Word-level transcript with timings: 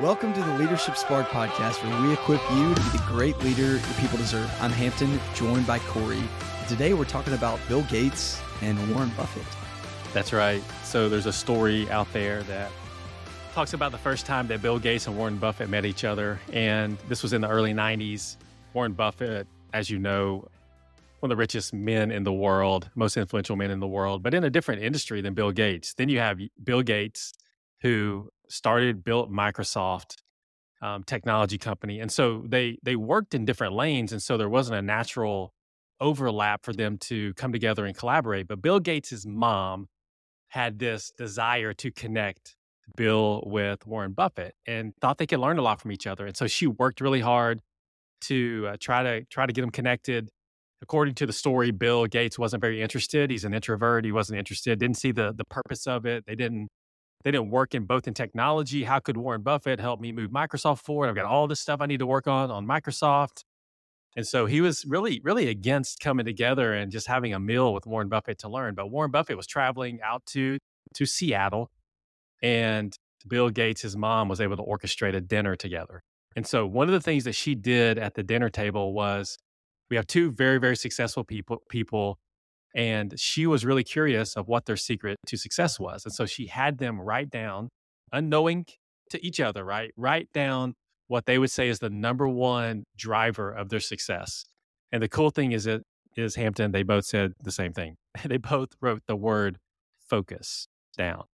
Welcome 0.00 0.34
to 0.34 0.42
the 0.42 0.58
Leadership 0.58 0.94
Spark 0.94 1.26
podcast, 1.28 1.82
where 1.82 2.02
we 2.02 2.12
equip 2.12 2.42
you 2.50 2.74
to 2.74 2.80
be 2.82 2.88
the 2.98 3.04
great 3.06 3.38
leader 3.38 3.78
your 3.78 3.94
people 3.98 4.18
deserve. 4.18 4.52
I'm 4.60 4.70
Hampton, 4.70 5.18
joined 5.34 5.66
by 5.66 5.78
Corey. 5.78 6.22
Today, 6.68 6.92
we're 6.92 7.06
talking 7.06 7.32
about 7.32 7.58
Bill 7.66 7.80
Gates 7.84 8.38
and 8.60 8.78
Warren 8.94 9.10
Buffett. 9.16 9.46
That's 10.12 10.34
right. 10.34 10.62
So, 10.84 11.08
there's 11.08 11.24
a 11.24 11.32
story 11.32 11.88
out 11.88 12.12
there 12.12 12.42
that 12.42 12.70
talks 13.54 13.72
about 13.72 13.90
the 13.90 13.96
first 13.96 14.26
time 14.26 14.46
that 14.48 14.60
Bill 14.60 14.78
Gates 14.78 15.06
and 15.06 15.16
Warren 15.16 15.38
Buffett 15.38 15.70
met 15.70 15.86
each 15.86 16.04
other. 16.04 16.38
And 16.52 16.98
this 17.08 17.22
was 17.22 17.32
in 17.32 17.40
the 17.40 17.48
early 17.48 17.72
90s. 17.72 18.36
Warren 18.74 18.92
Buffett, 18.92 19.46
as 19.72 19.88
you 19.88 19.98
know, 19.98 20.46
one 21.20 21.30
of 21.30 21.30
the 21.30 21.40
richest 21.40 21.72
men 21.72 22.10
in 22.10 22.22
the 22.22 22.34
world, 22.34 22.90
most 22.96 23.16
influential 23.16 23.56
men 23.56 23.70
in 23.70 23.80
the 23.80 23.86
world, 23.86 24.22
but 24.22 24.34
in 24.34 24.44
a 24.44 24.50
different 24.50 24.82
industry 24.82 25.22
than 25.22 25.32
Bill 25.32 25.52
Gates. 25.52 25.94
Then 25.94 26.10
you 26.10 26.18
have 26.18 26.38
Bill 26.62 26.82
Gates, 26.82 27.32
who 27.82 28.30
started, 28.48 29.04
built 29.04 29.30
Microsoft 29.30 30.16
um, 30.82 31.02
technology 31.04 31.58
company, 31.58 32.00
and 32.00 32.10
so 32.12 32.44
they 32.46 32.78
they 32.82 32.96
worked 32.96 33.34
in 33.34 33.44
different 33.44 33.74
lanes, 33.74 34.12
and 34.12 34.22
so 34.22 34.36
there 34.36 34.48
wasn't 34.48 34.78
a 34.78 34.82
natural 34.82 35.52
overlap 36.00 36.64
for 36.64 36.72
them 36.72 36.98
to 36.98 37.32
come 37.34 37.52
together 37.52 37.86
and 37.86 37.96
collaborate. 37.96 38.46
But 38.46 38.60
Bill 38.60 38.80
Gates' 38.80 39.24
mom 39.26 39.88
had 40.48 40.78
this 40.78 41.10
desire 41.16 41.72
to 41.74 41.90
connect 41.90 42.56
Bill 42.96 43.42
with 43.46 43.86
Warren 43.86 44.12
Buffett 44.12 44.54
and 44.66 44.92
thought 45.00 45.18
they 45.18 45.26
could 45.26 45.40
learn 45.40 45.58
a 45.58 45.62
lot 45.62 45.80
from 45.80 45.92
each 45.92 46.06
other, 46.06 46.26
and 46.26 46.36
so 46.36 46.46
she 46.46 46.66
worked 46.66 47.00
really 47.00 47.20
hard 47.20 47.62
to 48.22 48.68
uh, 48.70 48.76
try 48.80 49.02
to 49.02 49.24
try 49.26 49.46
to 49.46 49.52
get 49.52 49.62
them 49.62 49.70
connected 49.70 50.30
according 50.82 51.14
to 51.14 51.26
the 51.26 51.32
story, 51.32 51.70
Bill 51.70 52.06
Gates 52.06 52.38
wasn't 52.38 52.60
very 52.60 52.82
interested. 52.82 53.30
He's 53.30 53.44
an 53.44 53.54
introvert. 53.54 54.04
He 54.04 54.12
wasn't 54.12 54.38
interested. 54.38 54.78
Didn't 54.78 54.98
see 54.98 55.12
the 55.12 55.32
the 55.32 55.44
purpose 55.44 55.86
of 55.86 56.06
it. 56.06 56.24
They 56.26 56.34
didn't 56.34 56.68
they 57.26 57.32
didn't 57.32 57.50
work 57.50 57.74
in 57.74 57.86
both 57.86 58.06
in 58.06 58.14
technology. 58.14 58.84
How 58.84 59.00
could 59.00 59.16
Warren 59.16 59.42
Buffett 59.42 59.80
help 59.80 60.00
me 60.00 60.12
move 60.12 60.30
Microsoft 60.30 60.78
forward? 60.78 61.08
I've 61.08 61.16
got 61.16 61.24
all 61.24 61.48
this 61.48 61.58
stuff 61.58 61.80
I 61.80 61.86
need 61.86 61.98
to 61.98 62.06
work 62.06 62.28
on 62.28 62.52
on 62.52 62.68
Microsoft. 62.68 63.42
And 64.14 64.24
so 64.24 64.46
he 64.46 64.60
was 64.60 64.84
really, 64.86 65.20
really 65.24 65.48
against 65.48 65.98
coming 65.98 66.24
together 66.24 66.72
and 66.72 66.92
just 66.92 67.08
having 67.08 67.34
a 67.34 67.40
meal 67.40 67.74
with 67.74 67.84
Warren 67.84 68.08
Buffett 68.08 68.38
to 68.38 68.48
learn. 68.48 68.76
But 68.76 68.92
Warren 68.92 69.10
Buffett 69.10 69.36
was 69.36 69.48
traveling 69.48 69.98
out 70.04 70.24
to 70.26 70.58
to 70.94 71.04
Seattle, 71.04 71.72
and 72.44 72.96
Bill 73.26 73.50
Gates, 73.50 73.82
his 73.82 73.96
mom, 73.96 74.28
was 74.28 74.40
able 74.40 74.56
to 74.56 74.62
orchestrate 74.62 75.16
a 75.16 75.20
dinner 75.20 75.56
together. 75.56 76.04
And 76.36 76.46
so 76.46 76.64
one 76.64 76.86
of 76.86 76.92
the 76.92 77.00
things 77.00 77.24
that 77.24 77.34
she 77.34 77.56
did 77.56 77.98
at 77.98 78.14
the 78.14 78.22
dinner 78.22 78.50
table 78.50 78.92
was 78.94 79.36
we 79.90 79.96
have 79.96 80.06
two 80.06 80.30
very 80.30 80.58
very 80.58 80.76
successful 80.76 81.24
people 81.24 81.60
people 81.68 82.20
and 82.74 83.14
she 83.18 83.46
was 83.46 83.64
really 83.64 83.84
curious 83.84 84.36
of 84.36 84.48
what 84.48 84.66
their 84.66 84.76
secret 84.76 85.18
to 85.26 85.36
success 85.36 85.78
was 85.78 86.04
and 86.04 86.14
so 86.14 86.26
she 86.26 86.46
had 86.46 86.78
them 86.78 87.00
write 87.00 87.30
down 87.30 87.68
unknowing 88.12 88.64
to 89.10 89.24
each 89.24 89.40
other 89.40 89.64
right 89.64 89.92
write 89.96 90.28
down 90.32 90.74
what 91.08 91.26
they 91.26 91.38
would 91.38 91.50
say 91.50 91.68
is 91.68 91.78
the 91.78 91.90
number 91.90 92.28
one 92.28 92.84
driver 92.96 93.50
of 93.50 93.68
their 93.68 93.80
success. 93.80 94.44
And 94.92 95.02
the 95.02 95.08
cool 95.08 95.30
thing 95.30 95.52
is 95.52 95.66
it 95.66 95.82
is 96.16 96.34
hampton 96.34 96.72
they 96.72 96.82
both 96.82 97.04
said 97.04 97.32
the 97.42 97.52
same 97.52 97.72
thing. 97.72 97.96
They 98.24 98.38
both 98.38 98.70
wrote 98.80 99.02
the 99.06 99.16
word 99.16 99.58
focus 100.00 100.68
down. 100.96 101.24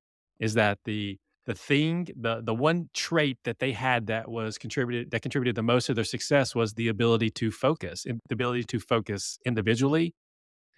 Is 0.41 0.55
that 0.55 0.79
the 0.85 1.19
the 1.47 1.55
thing 1.55 2.09
the 2.17 2.41
the 2.43 2.55
one 2.55 2.89
trait 2.95 3.39
that 3.45 3.59
they 3.59 3.73
had 3.73 4.07
that 4.07 4.29
was 4.29 4.59
contributed 4.59 5.11
that 5.11 5.23
contributed 5.23 5.57
the 5.57 5.63
most 5.63 5.87
to 5.87 5.95
their 5.95 6.05
success 6.05 6.55
was 6.55 6.75
the 6.75 6.89
ability 6.89 7.31
to 7.31 7.51
focus 7.51 8.05
the 8.05 8.35
ability 8.35 8.65
to 8.65 8.79
focus 8.79 9.39
individually 9.45 10.15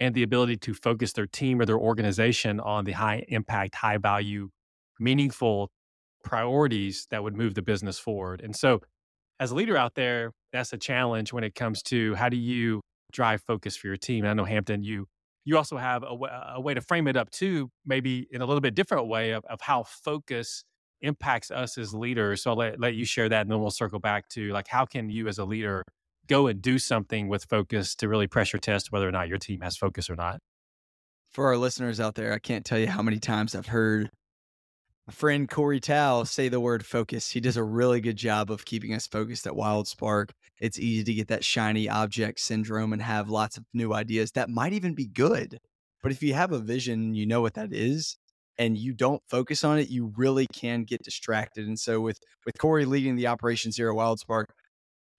and 0.00 0.14
the 0.14 0.22
ability 0.22 0.56
to 0.56 0.74
focus 0.74 1.12
their 1.12 1.26
team 1.26 1.60
or 1.60 1.66
their 1.66 1.78
organization 1.78 2.60
on 2.60 2.84
the 2.84 2.92
high 2.92 3.24
impact 3.28 3.74
high 3.74 3.98
value 3.98 4.48
meaningful 4.98 5.70
priorities 6.22 7.06
that 7.10 7.22
would 7.22 7.36
move 7.36 7.54
the 7.54 7.62
business 7.62 7.98
forward 7.98 8.40
and 8.40 8.56
so 8.56 8.80
as 9.40 9.50
a 9.50 9.54
leader 9.54 9.76
out 9.76 9.94
there 9.94 10.32
that's 10.52 10.72
a 10.72 10.78
challenge 10.78 11.32
when 11.32 11.44
it 11.44 11.54
comes 11.54 11.82
to 11.82 12.14
how 12.14 12.28
do 12.28 12.36
you 12.36 12.80
drive 13.12 13.42
focus 13.42 13.76
for 13.76 13.88
your 13.88 13.96
team 13.96 14.24
and 14.24 14.30
i 14.30 14.34
know 14.34 14.44
hampton 14.44 14.82
you 14.82 15.06
you 15.44 15.56
also 15.56 15.76
have 15.76 16.02
a, 16.02 16.16
a, 16.54 16.60
way 16.60 16.74
to 16.74 16.80
frame 16.80 17.06
it 17.06 17.16
up 17.16 17.30
too, 17.30 17.70
maybe 17.84 18.26
in 18.30 18.40
a 18.40 18.46
little 18.46 18.60
bit 18.60 18.74
different 18.74 19.06
way 19.06 19.32
of, 19.32 19.44
of 19.44 19.60
how 19.60 19.82
focus 19.82 20.64
impacts 21.02 21.50
us 21.50 21.76
as 21.76 21.94
leaders. 21.94 22.42
So 22.42 22.50
I'll 22.50 22.56
let, 22.56 22.80
let 22.80 22.94
you 22.94 23.04
share 23.04 23.28
that 23.28 23.42
and 23.42 23.50
then 23.50 23.60
we'll 23.60 23.70
circle 23.70 23.98
back 23.98 24.28
to 24.30 24.50
like, 24.52 24.68
how 24.68 24.86
can 24.86 25.10
you 25.10 25.28
as 25.28 25.38
a 25.38 25.44
leader 25.44 25.84
go 26.28 26.46
and 26.46 26.60
do 26.60 26.78
something 26.78 27.28
with 27.28 27.44
focus 27.44 27.94
to 27.96 28.08
really 28.08 28.26
pressure 28.26 28.58
test 28.58 28.92
whether 28.92 29.08
or 29.08 29.12
not 29.12 29.28
your 29.28 29.38
team 29.38 29.60
has 29.60 29.76
focus 29.76 30.08
or 30.08 30.16
not? 30.16 30.40
For 31.30 31.46
our 31.46 31.56
listeners 31.56 32.00
out 32.00 32.14
there, 32.14 32.32
I 32.32 32.38
can't 32.38 32.64
tell 32.64 32.78
you 32.78 32.86
how 32.86 33.02
many 33.02 33.18
times 33.18 33.54
I've 33.54 33.66
heard 33.66 34.10
my 35.06 35.12
friend 35.12 35.50
Corey 35.50 35.80
Tao 35.80 36.24
say 36.24 36.48
the 36.48 36.60
word 36.60 36.86
focus. 36.86 37.30
He 37.30 37.40
does 37.40 37.58
a 37.58 37.62
really 37.62 38.00
good 38.00 38.16
job 38.16 38.50
of 38.50 38.64
keeping 38.64 38.94
us 38.94 39.06
focused 39.06 39.46
at 39.46 39.54
Wild 39.54 39.86
Spark. 39.86 40.32
It's 40.60 40.78
easy 40.78 41.04
to 41.04 41.12
get 41.12 41.28
that 41.28 41.44
shiny 41.44 41.90
object 41.90 42.40
syndrome 42.40 42.94
and 42.94 43.02
have 43.02 43.28
lots 43.28 43.58
of 43.58 43.64
new 43.74 43.92
ideas 43.92 44.32
that 44.32 44.48
might 44.48 44.72
even 44.72 44.94
be 44.94 45.06
good. 45.06 45.58
But 46.02 46.12
if 46.12 46.22
you 46.22 46.32
have 46.32 46.52
a 46.52 46.58
vision, 46.58 47.14
you 47.14 47.26
know 47.26 47.42
what 47.42 47.52
that 47.54 47.70
is, 47.70 48.16
and 48.58 48.78
you 48.78 48.94
don't 48.94 49.20
focus 49.28 49.62
on 49.62 49.78
it, 49.78 49.90
you 49.90 50.10
really 50.16 50.46
can 50.46 50.84
get 50.84 51.02
distracted. 51.02 51.66
And 51.66 51.78
so 51.78 52.00
with 52.00 52.18
with 52.46 52.56
Corey 52.58 52.86
leading 52.86 53.16
the 53.16 53.26
operations 53.26 53.76
here 53.76 53.90
at 53.90 53.96
Wild 53.96 54.20
Spark, 54.20 54.54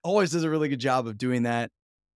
always 0.06 0.30
does 0.30 0.44
a 0.44 0.50
really 0.50 0.68
good 0.68 0.80
job 0.80 1.06
of 1.06 1.18
doing 1.18 1.42
that. 1.42 1.70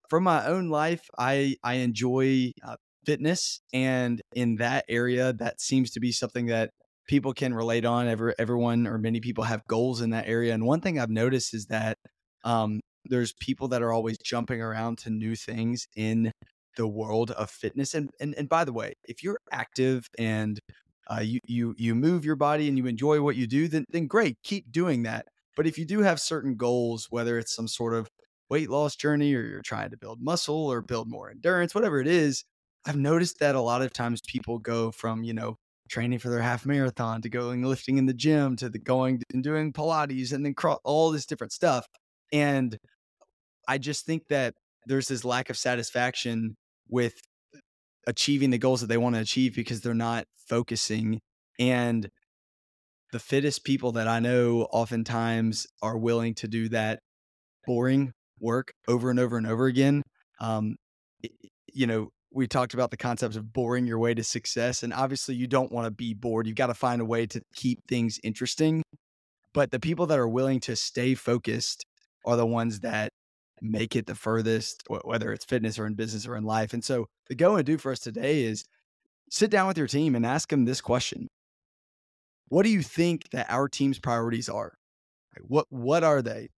From 0.08 0.24
my 0.24 0.46
own 0.46 0.68
life, 0.68 1.02
I 1.18 1.56
I 1.62 1.74
enjoy 1.74 2.52
uh, 2.64 2.76
fitness, 3.04 3.60
and 3.72 4.20
in 4.34 4.56
that 4.56 4.84
area, 4.88 5.32
that 5.34 5.60
seems 5.60 5.90
to 5.92 6.00
be 6.00 6.12
something 6.12 6.46
that 6.46 6.70
people 7.06 7.32
can 7.32 7.52
relate 7.54 7.84
on. 7.84 8.08
Every, 8.08 8.34
everyone 8.38 8.86
or 8.86 8.98
many 8.98 9.20
people 9.20 9.44
have 9.44 9.66
goals 9.66 10.00
in 10.00 10.10
that 10.10 10.28
area. 10.28 10.54
And 10.54 10.64
one 10.64 10.80
thing 10.80 10.98
I've 10.98 11.10
noticed 11.10 11.54
is 11.54 11.66
that 11.66 11.98
um, 12.44 12.80
there's 13.04 13.32
people 13.40 13.68
that 13.68 13.82
are 13.82 13.92
always 13.92 14.16
jumping 14.18 14.60
around 14.62 14.98
to 14.98 15.10
new 15.10 15.34
things 15.34 15.86
in 15.96 16.30
the 16.76 16.86
world 16.86 17.30
of 17.32 17.50
fitness. 17.50 17.94
And 17.94 18.10
and, 18.20 18.34
and 18.36 18.48
by 18.48 18.64
the 18.64 18.72
way, 18.72 18.94
if 19.04 19.22
you're 19.22 19.38
active 19.52 20.06
and 20.18 20.58
uh, 21.10 21.20
you 21.20 21.40
you 21.46 21.74
you 21.78 21.94
move 21.94 22.24
your 22.24 22.36
body 22.36 22.68
and 22.68 22.78
you 22.78 22.86
enjoy 22.86 23.20
what 23.20 23.36
you 23.36 23.46
do, 23.46 23.68
then 23.68 23.84
then 23.90 24.06
great, 24.06 24.36
keep 24.44 24.70
doing 24.70 25.02
that. 25.02 25.26
But 25.56 25.66
if 25.66 25.78
you 25.78 25.84
do 25.84 26.00
have 26.00 26.20
certain 26.20 26.56
goals, 26.56 27.08
whether 27.10 27.38
it's 27.38 27.54
some 27.54 27.68
sort 27.68 27.94
of 27.94 28.08
weight 28.48 28.70
loss 28.70 28.96
journey 28.96 29.34
or 29.34 29.42
you're 29.42 29.62
trying 29.62 29.90
to 29.90 29.96
build 29.96 30.20
muscle 30.20 30.66
or 30.66 30.80
build 30.82 31.08
more 31.08 31.30
endurance, 31.30 31.74
whatever 31.74 32.00
it 32.00 32.06
is, 32.06 32.44
I've 32.86 32.96
noticed 32.96 33.38
that 33.40 33.54
a 33.54 33.60
lot 33.60 33.82
of 33.82 33.92
times 33.92 34.20
people 34.26 34.58
go 34.58 34.90
from, 34.90 35.22
you 35.22 35.34
know, 35.34 35.56
training 35.90 36.20
for 36.20 36.30
their 36.30 36.40
half 36.40 36.64
marathon 36.64 37.20
to 37.22 37.28
going 37.28 37.62
lifting 37.62 37.98
in 37.98 38.06
the 38.06 38.14
gym 38.14 38.56
to 38.56 38.68
the 38.68 38.78
going 38.78 39.22
and 39.34 39.42
doing 39.42 39.72
Pilates 39.72 40.32
and 40.32 40.44
then 40.46 40.54
all 40.84 41.10
this 41.10 41.26
different 41.26 41.52
stuff. 41.52 41.86
And 42.32 42.78
I 43.68 43.78
just 43.78 44.06
think 44.06 44.28
that 44.28 44.54
there's 44.86 45.08
this 45.08 45.24
lack 45.24 45.50
of 45.50 45.58
satisfaction 45.58 46.56
with 46.88 47.20
achieving 48.06 48.50
the 48.50 48.58
goals 48.58 48.80
that 48.80 48.86
they 48.86 48.96
want 48.96 49.16
to 49.16 49.20
achieve 49.20 49.54
because 49.54 49.80
they're 49.80 49.94
not 49.94 50.24
focusing. 50.48 51.20
And 51.58 52.08
the 53.12 53.18
fittest 53.18 53.64
people 53.64 53.92
that 53.92 54.08
I 54.08 54.20
know 54.20 54.62
oftentimes 54.70 55.66
are 55.82 55.98
willing 55.98 56.34
to 56.36 56.48
do 56.48 56.68
that 56.70 57.00
boring 57.66 58.12
work 58.38 58.72
over 58.88 59.10
and 59.10 59.20
over 59.20 59.36
and 59.36 59.46
over 59.46 59.66
again. 59.66 60.02
Um, 60.40 60.76
you 61.72 61.86
know, 61.86 62.08
we 62.32 62.46
talked 62.46 62.74
about 62.74 62.90
the 62.90 62.96
concept 62.96 63.36
of 63.36 63.52
boring 63.52 63.86
your 63.86 63.98
way 63.98 64.14
to 64.14 64.22
success. 64.22 64.82
And 64.82 64.92
obviously, 64.92 65.34
you 65.34 65.46
don't 65.46 65.72
want 65.72 65.86
to 65.86 65.90
be 65.90 66.14
bored. 66.14 66.46
You've 66.46 66.56
got 66.56 66.68
to 66.68 66.74
find 66.74 67.00
a 67.00 67.04
way 67.04 67.26
to 67.26 67.40
keep 67.54 67.80
things 67.88 68.18
interesting. 68.22 68.82
But 69.52 69.72
the 69.72 69.80
people 69.80 70.06
that 70.06 70.18
are 70.18 70.28
willing 70.28 70.60
to 70.60 70.76
stay 70.76 71.14
focused 71.14 71.84
are 72.24 72.36
the 72.36 72.46
ones 72.46 72.80
that 72.80 73.10
make 73.60 73.96
it 73.96 74.06
the 74.06 74.14
furthest, 74.14 74.84
whether 75.04 75.32
it's 75.32 75.44
fitness 75.44 75.78
or 75.78 75.86
in 75.86 75.94
business 75.94 76.26
or 76.26 76.36
in 76.36 76.44
life. 76.44 76.72
And 76.72 76.84
so, 76.84 77.06
the 77.28 77.34
go 77.34 77.56
and 77.56 77.66
do 77.66 77.78
for 77.78 77.90
us 77.90 77.98
today 77.98 78.44
is 78.44 78.64
sit 79.30 79.50
down 79.50 79.66
with 79.66 79.78
your 79.78 79.86
team 79.88 80.14
and 80.14 80.24
ask 80.24 80.48
them 80.48 80.64
this 80.64 80.80
question 80.80 81.28
What 82.50 82.64
do 82.64 82.68
you 82.68 82.82
think 82.82 83.30
that 83.30 83.46
our 83.48 83.68
team's 83.68 84.00
priorities 84.00 84.48
are? 84.48 84.76
What, 85.46 85.66
what 85.70 86.02
are 86.02 86.20
they? 86.20 86.50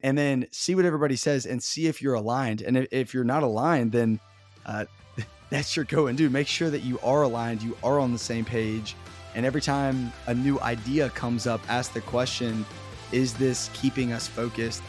And 0.00 0.16
then 0.16 0.46
see 0.52 0.74
what 0.74 0.84
everybody 0.84 1.16
says 1.16 1.46
and 1.46 1.62
see 1.62 1.86
if 1.86 2.02
you're 2.02 2.14
aligned. 2.14 2.60
And 2.60 2.86
if 2.92 3.14
you're 3.14 3.24
not 3.24 3.42
aligned, 3.42 3.92
then 3.92 4.20
uh, 4.66 4.84
that's 5.50 5.74
your 5.74 5.86
go 5.86 6.06
and 6.06 6.18
do. 6.18 6.28
Make 6.28 6.46
sure 6.46 6.68
that 6.68 6.82
you 6.82 7.00
are 7.00 7.22
aligned, 7.22 7.62
you 7.62 7.76
are 7.82 7.98
on 7.98 8.12
the 8.12 8.18
same 8.18 8.44
page. 8.44 8.94
And 9.34 9.46
every 9.46 9.62
time 9.62 10.12
a 10.26 10.34
new 10.34 10.60
idea 10.60 11.08
comes 11.10 11.46
up, 11.46 11.60
ask 11.68 11.94
the 11.94 12.02
question 12.02 12.64
is 13.10 13.32
this 13.32 13.70
keeping 13.72 14.12
us 14.12 14.28
focused 14.28 14.82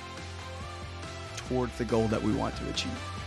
towards 1.37 1.77
the 1.77 1.85
goal 1.85 2.09
that 2.09 2.21
we 2.21 2.33
want 2.33 2.53
to 2.57 2.69
achieve? 2.69 3.18